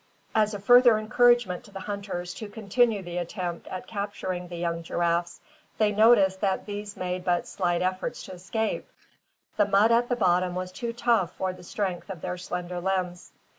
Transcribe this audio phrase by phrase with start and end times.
[0.33, 4.81] As a further encouragement to the hunters to continue the attempt at capturing the young
[4.81, 5.41] giraffes,
[5.77, 8.89] they noticed that these made but slight efforts to escape.
[9.57, 13.31] The mud at the bottom was too tough for the strength of their slender limbs.